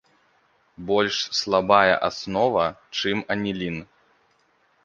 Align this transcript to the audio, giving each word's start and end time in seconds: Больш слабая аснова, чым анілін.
Больш 0.91 1.19
слабая 1.39 1.93
аснова, 2.09 2.65
чым 3.01 3.17
анілін. 3.37 3.77